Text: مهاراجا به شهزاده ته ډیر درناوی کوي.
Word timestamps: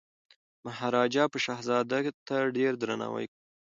مهاراجا 0.65 1.23
به 1.31 1.37
شهزاده 1.45 1.99
ته 2.27 2.37
ډیر 2.55 2.71
درناوی 2.81 3.25
کوي. 3.31 3.39